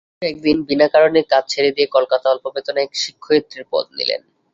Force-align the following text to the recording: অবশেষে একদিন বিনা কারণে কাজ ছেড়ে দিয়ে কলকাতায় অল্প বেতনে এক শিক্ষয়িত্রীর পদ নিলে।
অবশেষে 0.03 0.29
একদিন 0.29 0.57
বিনা 0.69 0.87
কারণে 0.93 1.19
কাজ 1.31 1.43
ছেড়ে 1.49 1.71
দিয়ে 1.75 1.87
কলকাতায় 1.95 2.33
অল্প 2.33 2.45
বেতনে 2.55 2.79
এক 2.83 2.91
শিক্ষয়িত্রীর 3.03 3.65
পদ 3.71 3.85
নিলে। 3.97 4.15